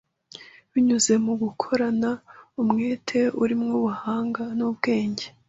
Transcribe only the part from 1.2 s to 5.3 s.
mu gukorana umwete urimo ubuhanga n’ubwenge